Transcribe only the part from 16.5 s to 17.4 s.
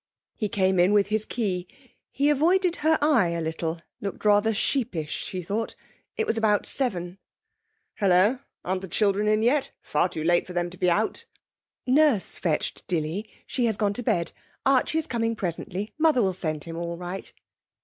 him all right.'